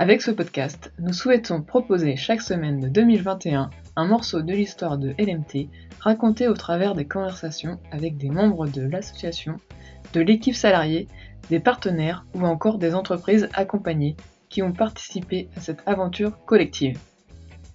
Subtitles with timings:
[0.00, 5.10] Avec ce podcast, nous souhaitons proposer chaque semaine de 2021 un morceau de l'histoire de
[5.18, 5.68] LMT
[6.00, 9.56] raconté au travers des conversations avec des membres de l'association,
[10.14, 11.06] de l'équipe salariée,
[11.50, 14.16] des partenaires ou encore des entreprises accompagnées
[14.48, 16.98] qui ont participé à cette aventure collective.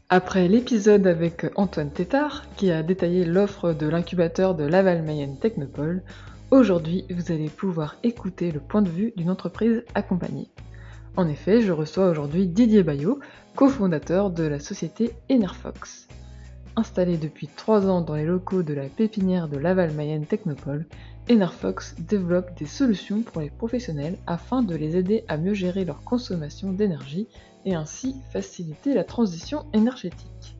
[0.09, 6.01] Après l'épisode avec Antoine Tétard, qui a détaillé l'offre de l'incubateur de Laval Mayenne Technopole,
[6.49, 10.49] aujourd'hui vous allez pouvoir écouter le point de vue d'une entreprise accompagnée.
[11.17, 13.19] En effet, je reçois aujourd'hui Didier Bayot,
[13.55, 16.09] cofondateur de la société Enerfox.
[16.75, 20.85] Installé depuis 3 ans dans les locaux de la pépinière de Laval-Mayenne Technopole,
[21.31, 26.03] Enerfox développe des solutions pour les professionnels afin de les aider à mieux gérer leur
[26.03, 27.27] consommation d'énergie
[27.63, 30.57] et ainsi faciliter la transition énergétique.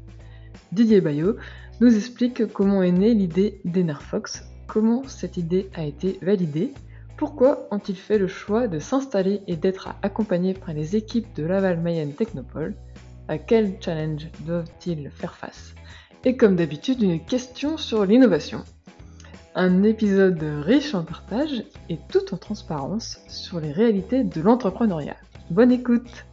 [0.71, 1.35] Didier Bayot
[1.81, 6.71] nous explique comment est née l'idée d'Enerfox, comment cette idée a été validée
[7.17, 11.79] pourquoi ont-ils fait le choix de s'installer et d'être accompagnés par les équipes de Laval
[11.79, 12.75] Mayenne Technopole?
[13.27, 15.75] À quel challenge doivent-ils faire face?
[16.25, 18.63] Et comme d'habitude, une question sur l'innovation.
[19.55, 25.15] Un épisode riche en partage et tout en transparence sur les réalités de l'entrepreneuriat.
[25.49, 26.25] Bonne écoute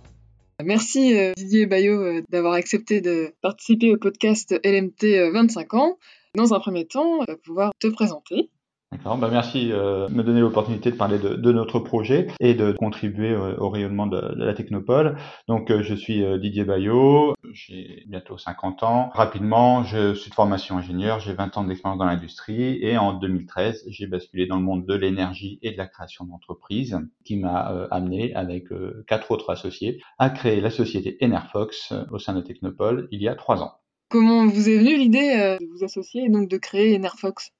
[0.64, 5.98] Merci euh, Didier Bayot euh, d'avoir accepté de participer au podcast LMT 25 euh, ans.
[6.34, 8.50] Dans un premier temps, pouvoir te présenter.
[8.92, 12.52] D'accord, bah merci euh, de me donner l'opportunité de parler de, de, notre projet et
[12.52, 15.16] de contribuer euh, au rayonnement de, de, la technopole.
[15.48, 19.10] Donc euh, je suis Didier Bayot, j'ai bientôt 50 ans.
[19.14, 23.84] Rapidement, je suis de formation ingénieur, j'ai 20 ans d'expérience dans l'industrie et en 2013,
[23.88, 28.34] j'ai basculé dans le monde de l'énergie et de la création d'entreprises qui m'a amené
[28.34, 28.66] avec
[29.06, 33.36] quatre autres associés à créer la société Enerfox au sein de Technopole il y a
[33.36, 33.72] trois ans.
[34.10, 37.52] Comment vous est venue l'idée de vous associer et donc de créer Enerfox?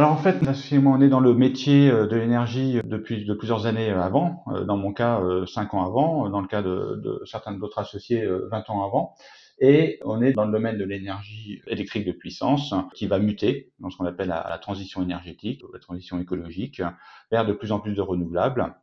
[0.00, 3.66] Alors en fait, moi, on est dans le métier euh, de l'énergie depuis de plusieurs
[3.66, 4.44] années euh, avant.
[4.48, 6.30] Euh, dans mon cas, cinq ans avant.
[6.30, 9.14] Dans le cas de, certains d'autres associés, 20 ans avant.
[9.58, 13.90] Et on est dans le domaine de l'énergie électrique de puissance qui va muter dans
[13.90, 16.80] ce qu'on appelle la, transition énergétique, la transition écologique,
[17.30, 18.74] vers de plus en plus de renouvelables.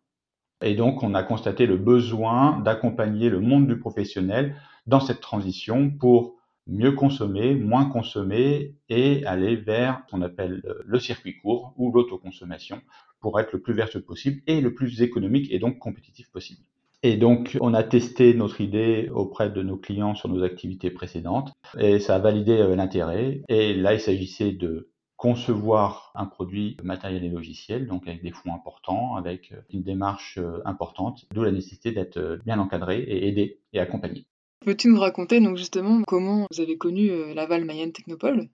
[0.62, 4.56] Et donc, on a constaté le besoin d'accompagner le monde du professionnel
[4.86, 6.37] dans cette transition pour
[6.68, 12.82] mieux consommer, moins consommer et aller vers ce qu'on appelle le circuit court ou l'autoconsommation
[13.20, 16.62] pour être le plus vertueux possible et le plus économique et donc compétitif possible.
[17.04, 21.54] Et donc, on a testé notre idée auprès de nos clients sur nos activités précédentes
[21.78, 23.44] et ça a validé euh, l'intérêt.
[23.50, 28.54] Et là, il s'agissait de concevoir un produit matériel et logiciel, donc avec des fonds
[28.54, 33.60] importants, avec euh, une démarche euh, importante, d'où la nécessité d'être bien encadré et aidé
[33.74, 34.26] et accompagné.
[34.66, 38.50] Peux-tu nous raconter donc justement comment vous avez connu euh, Laval Mayenne Technopole?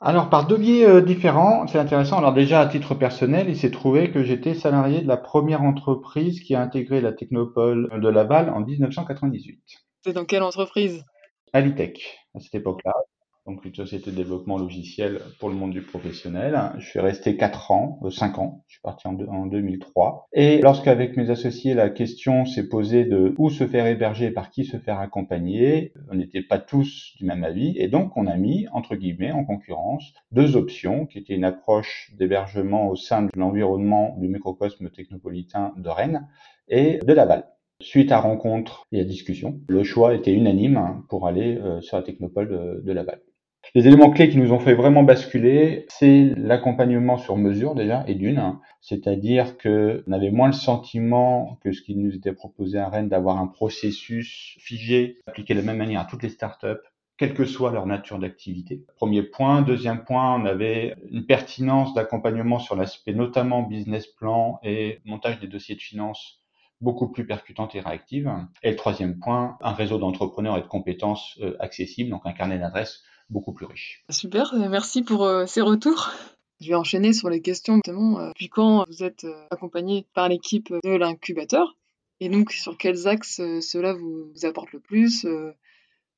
[0.00, 2.18] Alors par deux biais euh, différents, c'est intéressant.
[2.18, 6.40] Alors déjà à titre personnel, il s'est trouvé que j'étais salarié de la première entreprise
[6.40, 9.62] qui a intégré la Technopole de Laval en 1998.
[10.02, 11.04] C'est dans quelle entreprise?
[11.52, 12.92] Alitech à cette époque-là
[13.46, 16.58] donc une société de développement logiciel pour le monde du professionnel.
[16.78, 20.28] Je suis resté 4 ans, euh, 5 ans, je suis parti en, en 2003.
[20.32, 24.50] Et lorsqu'avec mes associés, la question s'est posée de où se faire héberger et par
[24.50, 28.36] qui se faire accompagner, on n'était pas tous du même avis, et donc on a
[28.36, 33.30] mis, entre guillemets, en concurrence, deux options, qui étaient une approche d'hébergement au sein de
[33.36, 36.26] l'environnement du microcosme technopolitain de Rennes
[36.68, 37.46] et de Laval.
[37.80, 42.02] Suite à rencontre et à discussion, le choix était unanime pour aller euh, sur la
[42.02, 43.20] technopole de Laval.
[43.74, 48.14] Les éléments clés qui nous ont fait vraiment basculer, c'est l'accompagnement sur mesure déjà, et
[48.14, 52.88] d'une, c'est-à-dire que on avait moins le sentiment que ce qui nous était proposé à
[52.88, 56.82] Rennes d'avoir un processus figé, appliqué de la même manière à toutes les startups,
[57.16, 58.84] quelle que soit leur nature d'activité.
[58.96, 59.62] Premier point.
[59.62, 65.46] Deuxième point, on avait une pertinence d'accompagnement sur l'aspect notamment business plan et montage des
[65.46, 66.40] dossiers de finances
[66.80, 68.30] beaucoup plus percutante et réactive.
[68.62, 72.58] Et le troisième point, un réseau d'entrepreneurs et de compétences euh, accessibles, donc un carnet
[72.58, 74.04] d'adresses beaucoup plus riche.
[74.10, 76.10] Super, euh, merci pour euh, ces retours.
[76.60, 80.72] Je vais enchaîner sur les questions notamment euh, depuis quand vous êtes accompagné par l'équipe
[80.72, 81.76] de l'incubateur
[82.20, 85.26] et donc sur quels axes cela vous, apporte le plus,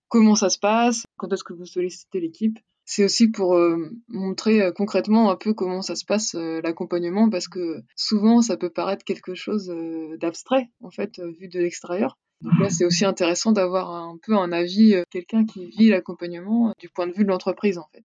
[0.09, 2.59] comment ça se passe, quand est-ce que vous sollicitez l'équipe.
[2.85, 3.59] C'est aussi pour
[4.07, 9.05] montrer concrètement un peu comment ça se passe l'accompagnement parce que souvent ça peut paraître
[9.05, 9.75] quelque chose
[10.21, 12.19] d'abstrait en fait vu de l'extérieur.
[12.43, 16.69] Donc là, c'est aussi intéressant d'avoir un peu un avis, euh, quelqu'un qui vit l'accompagnement
[16.69, 18.05] euh, du point de vue de l'entreprise, en fait.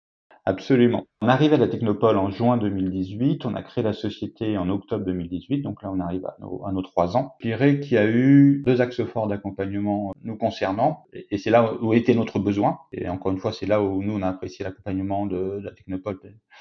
[0.48, 1.04] Absolument.
[1.20, 5.04] On arrive à la Technopole en juin 2018, on a créé la société en octobre
[5.04, 7.34] 2018, donc là on arrive à nos, trois ans.
[7.40, 11.74] Je dirais qu'il y a eu deux axes forts d'accompagnement nous concernant, et c'est là
[11.82, 12.78] où était notre besoin.
[12.92, 16.18] Et encore une fois, c'est là où nous on a apprécié l'accompagnement de, la Technopole,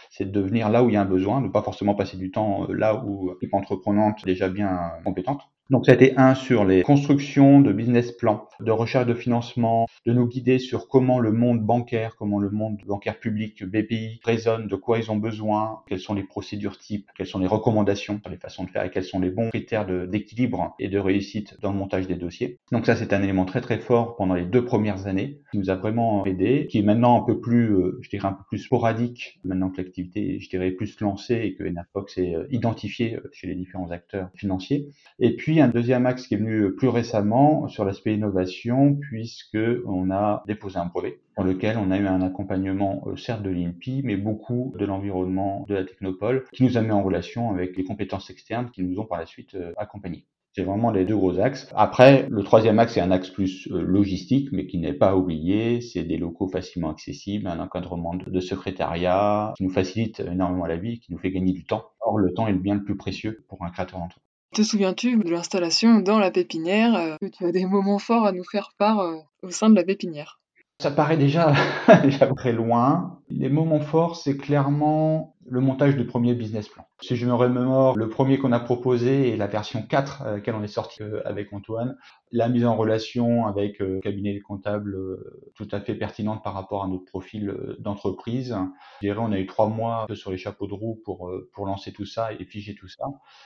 [0.09, 2.29] c'est de devenir là où il y a un besoin, ne pas forcément passer du
[2.29, 5.43] temps là où l'équipe entreprenante déjà bien compétente.
[5.69, 9.87] Donc ça a été un sur les constructions de business plans, de recherche de financement,
[10.05, 14.67] de nous guider sur comment le monde bancaire, comment le monde bancaire public, BPI, résonne,
[14.67, 18.37] de quoi ils ont besoin, quelles sont les procédures types, quelles sont les recommandations, les
[18.37, 21.77] façons de faire et quels sont les bons critères d'équilibre et de réussite dans le
[21.77, 22.59] montage des dossiers.
[22.71, 25.69] Donc ça c'est un élément très très fort pendant les deux premières années qui nous
[25.69, 28.59] a vraiment aidé, qui est maintenant un peu plus, euh, je dirais un peu plus
[28.59, 33.29] sporadique, maintenant que l'activité, je dirais, plus lancée et que Enerfox est euh, identifié euh,
[33.33, 34.89] chez les différents acteurs financiers.
[35.19, 40.11] Et puis un deuxième axe qui est venu plus récemment sur l'aspect innovation, puisque on
[40.11, 44.01] a déposé un brevet dans lequel on a eu un accompagnement euh, certes de l'INPI,
[44.03, 47.83] mais beaucoup de l'environnement de la Technopole, qui nous a mis en relation avec les
[47.83, 50.25] compétences externes qui nous ont par la suite euh, accompagnés.
[50.53, 51.71] C'est vraiment les deux gros axes.
[51.75, 55.81] Après, le troisième axe, c'est un axe plus euh, logistique, mais qui n'est pas oublié.
[55.81, 60.99] C'est des locaux facilement accessibles, un encadrement de secrétariat qui nous facilite énormément la vie,
[60.99, 61.85] qui nous fait gagner du temps.
[62.01, 64.26] Or, le temps est le bien le plus précieux pour un créateur d'entreprise.
[64.53, 68.43] Te souviens-tu de l'installation dans la pépinière euh, tu as des moments forts à nous
[68.43, 70.39] faire part euh, au sein de la pépinière?
[70.79, 71.53] Ça paraît déjà,
[72.03, 73.19] déjà très loin.
[73.29, 76.83] Les moments forts, c'est clairement le montage du premier business plan.
[77.01, 80.55] Si je me remémore, le premier qu'on a proposé est la version 4 à laquelle
[80.55, 81.97] on est sorti euh, avec Antoine.
[82.31, 86.83] La mise en relation avec euh, cabinet comptable euh, tout à fait pertinente par rapport
[86.83, 88.57] à notre profil d'entreprise.
[89.01, 91.93] Je dirais on a eu trois mois sur les chapeaux de roue pour, pour lancer
[91.93, 93.05] tout ça et figer tout ça.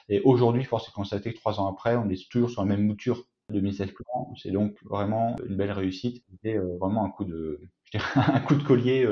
[0.09, 2.67] Et aujourd'hui, force est de constater que trois ans après, on est toujours sur la
[2.67, 4.33] même mouture de business plan.
[4.41, 6.23] C'est donc vraiment une belle réussite.
[6.31, 7.59] C'était vraiment un coup de,
[8.15, 9.05] un coup de collier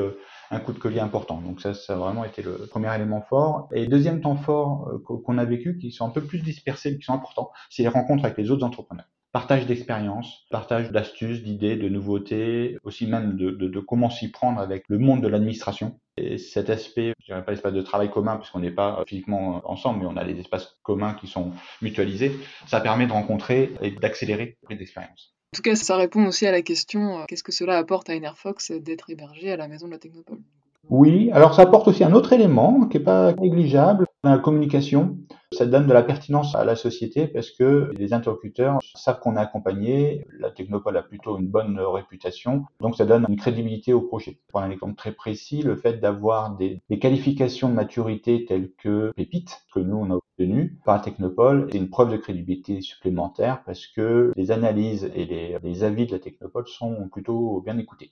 [0.51, 1.41] un coup de collier important.
[1.41, 3.69] Donc ça, ça a vraiment été le premier élément fort.
[3.73, 6.97] Et deuxième temps fort euh, qu'on a vécu, qui sont un peu plus dispersés, mais
[6.97, 9.07] qui sont importants, c'est les rencontres avec les autres entrepreneurs.
[9.31, 14.97] Partage d'expériences, partage d'astuces, d'idées, de nouveautés, aussi même de, comment s'y prendre avec le
[14.97, 15.99] monde de l'administration.
[16.17, 19.99] Et cet aspect, je dirais pas espace de travail commun, puisqu'on n'est pas physiquement ensemble,
[19.99, 22.31] mais on a des espaces communs qui sont mutualisés,
[22.65, 25.35] ça permet de rencontrer et d'accélérer les expériences.
[25.53, 28.15] En tout cas, ça répond aussi à la question euh, qu'est-ce que cela apporte à
[28.15, 30.41] Enerfox d'être hébergé à la maison de la Technopole?
[30.89, 35.19] Oui, alors ça apporte aussi un autre élément qui n'est pas négligeable, la communication.
[35.51, 39.39] Ça donne de la pertinence à la société parce que les interlocuteurs savent qu'on est
[39.39, 44.39] accompagné, la Technopole a plutôt une bonne réputation, donc ça donne une crédibilité au projet.
[44.47, 49.61] Pour un exemple très précis, le fait d'avoir des, qualifications de maturité telles que Pépite,
[49.73, 54.31] que nous on a obtenu par Technopole, c'est une preuve de crédibilité supplémentaire parce que
[54.35, 58.11] les analyses et les, avis de la Technopole sont plutôt bien écoutés.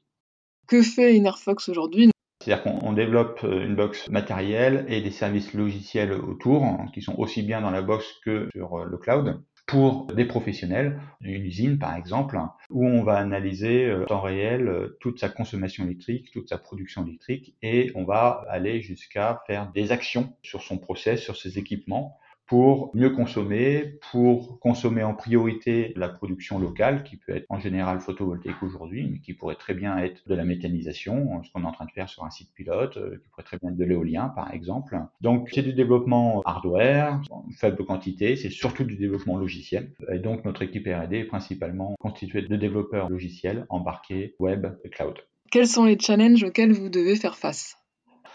[0.67, 2.11] Que fait Inerfox aujourd'hui?
[2.47, 7.15] C'est-à-dire qu'on développe euh, une box matérielle et des services logiciels autour, hein, qui sont
[7.19, 11.77] aussi bien dans la box que sur euh, le cloud pour des professionnels, une usine
[11.77, 12.39] par exemple,
[12.69, 17.05] où on va analyser euh, en temps réel toute sa consommation électrique, toute sa production
[17.05, 22.17] électrique, et on va aller jusqu'à faire des actions sur son process, sur ses équipements,
[22.47, 27.99] pour mieux consommer, pour consommer en priorité la production locale, qui peut être en général
[27.99, 31.71] photovoltaïque aujourd'hui, mais qui pourrait très bien être de la méthanisation, ce qu'on est en
[31.71, 34.29] train de faire sur un site pilote, euh, qui pourrait très bien être de l'éolien
[34.29, 34.97] par exemple.
[35.21, 37.21] Donc c'est du développement hardware,
[37.57, 39.91] faible quantité, c'est surtout du développement logiciel.
[40.11, 45.15] Et donc notre équipe R&D est principalement constituée de développeurs logiciels embarqués web et cloud.
[45.51, 47.77] Quels sont les challenges auxquels vous devez faire face?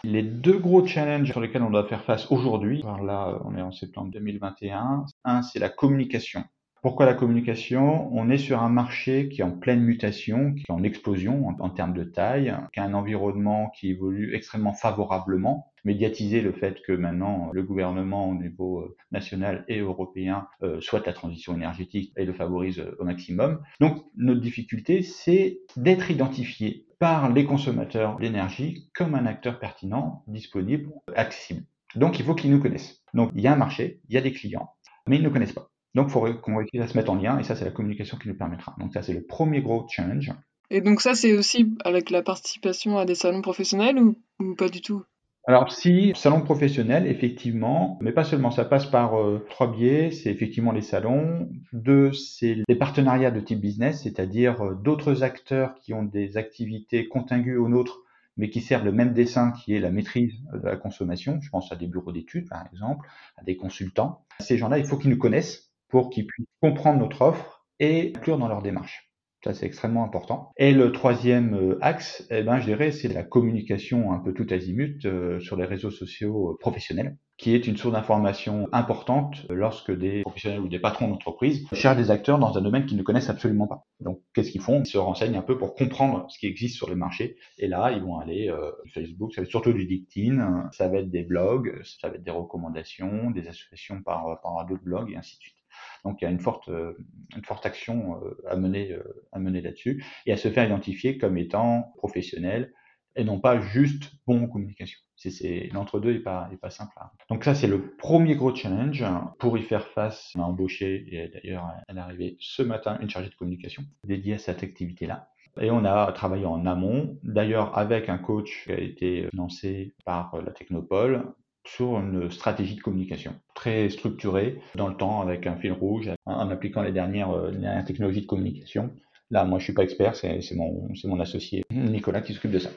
[0.05, 3.73] Les deux gros challenges sur lesquels on doit faire face aujourd'hui, là on est en
[3.73, 6.45] septembre 2021, un c'est la communication.
[6.83, 8.13] Pourquoi la communication?
[8.13, 11.71] On est sur un marché qui est en pleine mutation, qui est en explosion en,
[11.71, 15.73] termes de taille, qui a un environnement qui évolue extrêmement favorablement.
[15.85, 21.07] Médiatiser le fait que maintenant le gouvernement au niveau euh, national et européen euh, souhaite
[21.07, 23.63] la transition énergétique et le favorise euh, au maximum.
[23.79, 30.91] Donc notre difficulté, c'est d'être identifié par les consommateurs d'énergie comme un acteur pertinent, disponible,
[31.15, 31.63] accessible.
[31.95, 33.05] Donc il faut qu'ils nous connaissent.
[33.15, 34.71] Donc il y a un marché, il y a des clients,
[35.07, 35.69] mais ils ne connaissent pas.
[35.95, 38.17] Donc, il faudrait qu'on réussisse à se mettre en lien, et ça, c'est la communication
[38.17, 38.75] qui nous permettra.
[38.79, 40.33] Donc, ça, c'est le premier gros challenge.
[40.71, 44.17] Et donc, ça, c'est aussi avec la participation à des salons professionnels ou,
[44.57, 45.05] pas du tout?
[45.45, 50.31] Alors si, salon professionnel, effectivement, mais pas seulement, ça passe par euh, trois biais, c'est
[50.31, 55.95] effectivement les salons, deux, c'est les partenariats de type business, c'est-à-dire euh, d'autres acteurs qui
[55.95, 58.03] ont des activités contiguës aux nôtres,
[58.37, 61.41] mais qui servent le même dessin qui est la maîtrise de la consommation.
[61.41, 64.25] Je pense à des bureaux d'études, par exemple, à des consultants.
[64.39, 68.39] Ces gens-là, il faut qu'ils nous connaissent pour qu'ils puissent comprendre notre offre et inclure
[68.39, 69.13] dans leur démarche.
[69.45, 70.51] Ça, c'est extrêmement important.
[70.57, 74.47] Et le troisième euh, axe, eh ben, je dirais, c'est la communication un peu tout
[74.51, 79.91] azimut euh, sur les réseaux sociaux euh, professionnels, qui est une source d'information importante lorsque
[79.91, 83.31] des professionnels ou des patrons d'entreprise cherchent des acteurs dans un domaine qu'ils ne connaissent
[83.31, 83.85] absolument pas.
[83.99, 84.81] Donc, qu'est-ce qu'ils font?
[84.81, 87.37] Ils se renseignent un peu pour comprendre ce qui existe sur le marché.
[87.59, 90.99] Et là, ils vont aller euh, Facebook, ça va être surtout du LinkedIn, ça va
[90.99, 95.17] être des blogs, ça va être des recommandations, des associations par, par d'autres blogs et
[95.17, 95.57] ainsi de suite.
[96.05, 96.95] Donc il y a une forte, euh,
[97.37, 101.19] une forte action euh, à mener, euh, à mener là-dessus et à se faire identifier
[101.19, 102.73] comme étant professionnel
[103.17, 104.99] et non pas juste bon communication.
[105.17, 106.93] C'est, l'entre-deux n'est pas, est pas simple.
[107.29, 109.05] Donc ça, c'est le premier gros challenge.
[109.39, 113.09] Pour y faire face, on a embauché, et d'ailleurs, elle est arrivée ce matin, une
[113.09, 115.29] chargée de communication dédiée à cette activité-là.
[115.61, 120.35] Et on a travaillé en amont, d'ailleurs avec un coach qui a été financé par
[120.43, 125.73] la Technopole, sur une stratégie de communication très structurée dans le temps avec un fil
[125.73, 128.91] rouge en, appliquant les dernières, les dernières, technologies de communication.
[129.31, 132.71] Là, moi, je suis pas expert, c'est mon, mon associé Nicolas qui s'occupe de ça.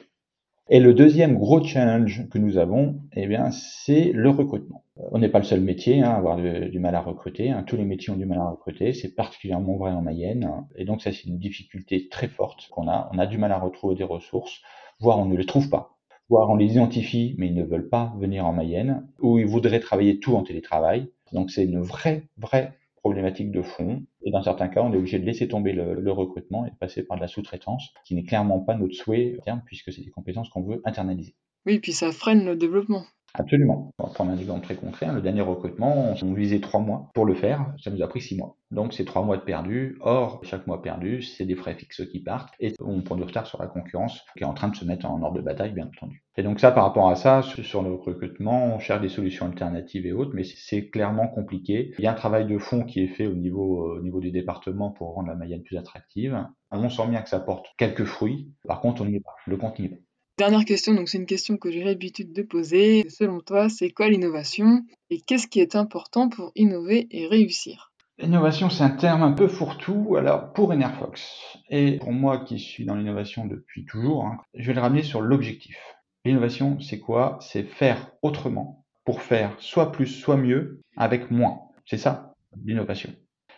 [0.68, 4.82] Et le deuxième gros challenge que nous avons, eh bien, c'est le recrutement.
[4.96, 7.50] On n'est pas le seul métier hein, à avoir du, mal à recruter.
[7.50, 7.62] Hein.
[7.64, 8.92] Tous les métiers ont du mal à recruter.
[8.92, 10.66] C'est particulièrement vrai en Mayenne.
[10.74, 13.08] Et donc, ça, c'est une difficulté très forte qu'on a.
[13.12, 14.60] On a du mal à retrouver des ressources,
[14.98, 15.96] voire on ne les trouve pas
[16.28, 19.80] voire on les identifie, mais ils ne veulent pas venir en Mayenne, ou ils voudraient
[19.80, 21.08] travailler tout en télétravail.
[21.32, 22.72] Donc c'est une vraie, vraie
[23.06, 24.02] problématique de fond.
[24.24, 27.04] Et dans certains cas, on est obligé de laisser tomber le, recrutement et de passer
[27.04, 30.10] par de la sous-traitance, qui n'est clairement pas notre souhait à terme, puisque c'est des
[30.10, 31.36] compétences qu'on veut internaliser.
[31.66, 33.04] Oui, puis ça freine le développement.
[33.38, 33.92] Absolument.
[33.98, 35.04] On va prendre un exemple très concret.
[35.06, 35.12] Hein.
[35.12, 37.66] Le dernier recrutement, on visait trois mois pour le faire.
[37.78, 38.56] Ça nous a pris six mois.
[38.70, 39.98] Donc c'est trois mois de perdu.
[40.00, 43.46] Or, chaque mois perdu, c'est des frais fixes qui partent et on prend du retard
[43.46, 45.86] sur la concurrence qui est en train de se mettre en ordre de bataille, bien
[45.86, 46.24] entendu.
[46.38, 50.06] Et donc ça, par rapport à ça, sur le recrutement, on cherche des solutions alternatives
[50.06, 51.92] et autres, mais c'est clairement compliqué.
[51.98, 54.20] Il y a un travail de fond qui est fait au niveau, euh, au niveau
[54.20, 56.42] du département pour rendre la Mayenne plus attractive.
[56.70, 58.50] On sent bien que ça porte quelques fruits.
[58.66, 59.34] Par contre, on n'y est pas.
[59.46, 60.05] Le compte n'y est pas.
[60.38, 63.08] Dernière question, donc c'est une question que j'ai l'habitude de poser.
[63.08, 67.90] Selon toi, c'est quoi l'innovation et qu'est-ce qui est important pour innover et réussir?
[68.18, 70.16] L'innovation, c'est un terme un peu fourre-tout.
[70.18, 74.74] Alors, pour Enerfox, et pour moi qui suis dans l'innovation depuis toujours, hein, je vais
[74.74, 75.78] le ramener sur l'objectif.
[76.26, 77.38] L'innovation, c'est quoi?
[77.40, 81.60] C'est faire autrement pour faire soit plus, soit mieux avec moins.
[81.86, 83.10] C'est ça, l'innovation.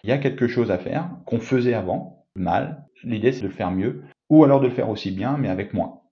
[0.05, 2.85] Il y a quelque chose à faire qu'on faisait avant, mal.
[3.03, 5.75] L'idée, c'est de le faire mieux, ou alors de le faire aussi bien, mais avec
[5.75, 6.03] moins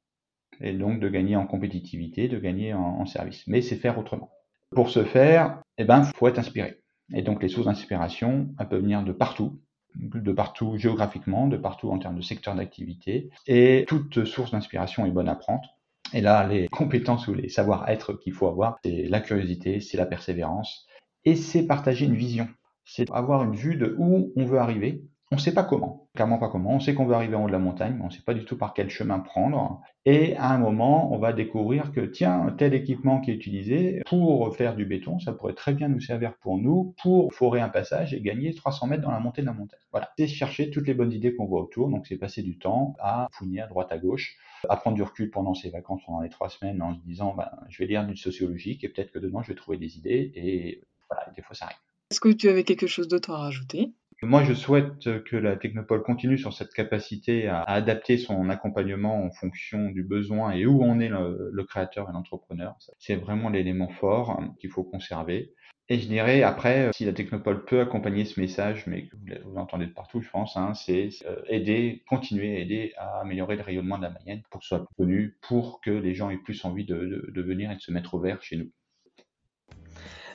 [0.60, 3.44] et donc de gagner en compétitivité, de gagner en, service.
[3.46, 4.30] Mais c'est faire autrement.
[4.74, 6.80] Pour ce faire, eh ben, faut être inspiré.
[7.12, 9.60] Et donc les sources d'inspiration, peuvent venir de partout,
[9.94, 13.30] de partout géographiquement, de partout en termes de secteur d'activité.
[13.46, 15.76] Et toute source d'inspiration est bonne à prendre.
[16.12, 20.06] Et là, les compétences ou les savoir-être qu'il faut avoir, c'est la curiosité, c'est la
[20.06, 20.86] persévérance,
[21.24, 22.48] et c'est partager une vision.
[22.84, 26.38] C'est avoir une vue de où on veut arriver, on ne sait pas comment, clairement
[26.38, 26.70] pas comment.
[26.70, 28.32] On sait qu'on veut arriver en haut de la montagne, mais on ne sait pas
[28.32, 29.82] du tout par quel chemin prendre.
[30.04, 34.54] Et à un moment, on va découvrir que, tiens, tel équipement qui est utilisé pour
[34.56, 38.14] faire du béton, ça pourrait très bien nous servir pour nous, pour forer un passage
[38.14, 39.80] et gagner 300 mètres dans la montée de la montagne.
[39.90, 40.12] Voilà.
[40.16, 41.88] C'est chercher toutes les bonnes idées qu'on voit autour.
[41.88, 44.36] Donc, c'est passer du temps à fouiller à droite à gauche,
[44.68, 47.50] à prendre du recul pendant ses vacances, pendant les trois semaines, en se disant, ben,
[47.68, 50.30] je vais lire du sociologique et peut-être que demain, je vais trouver des idées.
[50.36, 51.78] Et voilà, des fois, ça arrive.
[52.12, 53.92] Est-ce que tu avais quelque chose d'autre à rajouter?
[54.22, 59.30] Moi, je souhaite que la Technopole continue sur cette capacité à, adapter son accompagnement en
[59.30, 62.76] fonction du besoin et où en est le, créateur et l'entrepreneur.
[62.98, 65.52] C'est vraiment l'élément fort qu'il faut conserver.
[65.88, 69.08] Et je dirais après, si la Technopole peut accompagner ce message, mais
[69.44, 73.62] vous l'entendez de partout, je pense, hein, c'est euh, aider, continuer aider à améliorer le
[73.62, 76.64] rayonnement de la Mayenne pour que ce soit connu, pour que les gens aient plus
[76.64, 78.72] envie de, de venir et de se mettre au vert chez nous.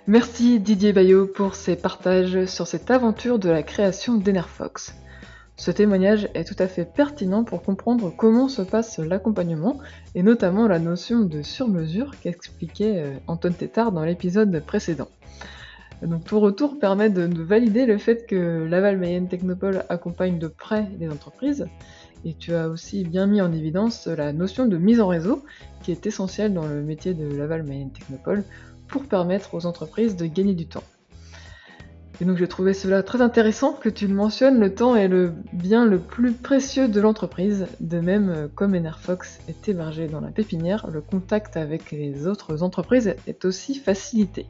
[0.08, 4.96] Merci Didier Bayot pour ses partages sur cette aventure de la création d'Enerfox.
[5.58, 9.78] Ce témoignage est tout à fait pertinent pour comprendre comment se passe l'accompagnement
[10.16, 15.08] et notamment la notion de sur-mesure qu'expliquait euh, Antoine Tétard dans l'épisode précédent.
[16.02, 20.88] Donc ton retour permet de, valider le fait que Laval Mayenne Technopole accompagne de près
[21.00, 21.68] les entreprises
[22.26, 25.44] et tu as aussi bien mis en évidence la notion de mise en réseau
[25.84, 28.44] qui est essentielle dans le métier de Laval Mayenne Technopole
[28.92, 30.84] pour permettre aux entreprises de gagner du temps.
[32.22, 35.34] Et donc j'ai trouvé cela très intéressant que tu le mentionnes, le temps est le
[35.54, 37.66] bien le plus précieux de l'entreprise.
[37.80, 42.62] De même, euh, comme Enerfox est hébergé dans la pépinière, le contact avec les autres
[42.62, 44.46] entreprises est aussi facilité.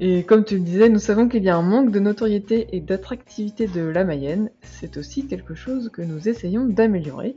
[0.00, 2.80] Et comme tu le disais, nous savons qu'il y a un manque de notoriété et
[2.80, 4.50] d'attractivité de la Mayenne.
[4.62, 7.36] C'est aussi quelque chose que nous essayons d'améliorer.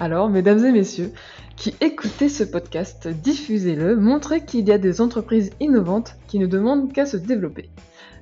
[0.00, 1.12] Alors, mesdames et messieurs,
[1.56, 6.92] qui écoutez ce podcast, diffusez-le, montrez qu'il y a des entreprises innovantes qui ne demandent
[6.92, 7.70] qu'à se développer.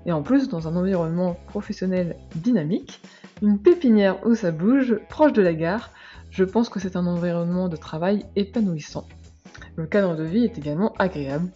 [0.04, 3.00] Et en plus, dans un environnement professionnel dynamique,
[3.40, 5.90] Une pépinière où ça bouge, proche de la gare,
[6.30, 9.04] je pense que c'est un environnement de travail épanouissant.
[9.74, 11.50] Le cadre de vie est également agréable.